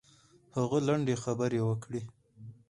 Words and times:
هغه 0.57 0.77
لنډې 0.87 1.15
خبرې 1.23 1.59
وکړې. 1.67 2.01